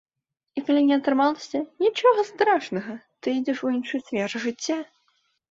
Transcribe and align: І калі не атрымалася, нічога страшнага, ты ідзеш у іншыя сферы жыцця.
І 0.59 0.61
калі 0.69 0.79
не 0.85 0.95
атрымалася, 0.99 1.59
нічога 1.83 2.21
страшнага, 2.31 2.97
ты 3.21 3.27
ідзеш 3.41 3.57
у 3.67 3.71
іншыя 3.77 4.01
сферы 4.09 4.43
жыцця. 4.49 4.81